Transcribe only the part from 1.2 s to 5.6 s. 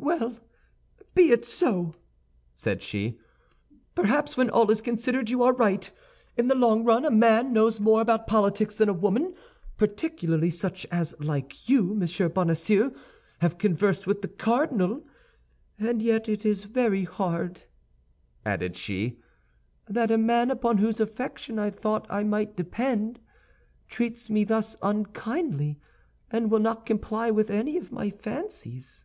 it so!" said she. "Perhaps, when all is considered, you are